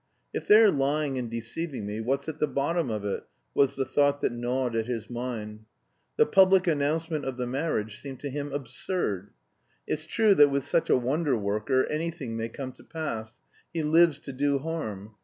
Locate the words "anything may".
11.85-12.49